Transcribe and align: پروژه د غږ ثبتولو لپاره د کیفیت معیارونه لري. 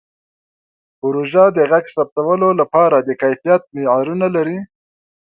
پروژه 0.99 1.45
د 1.57 1.59
غږ 1.71 1.85
ثبتولو 1.95 2.49
لپاره 2.59 2.97
د 3.07 3.09
کیفیت 3.21 3.61
معیارونه 3.75 4.27
لري. 4.35 4.59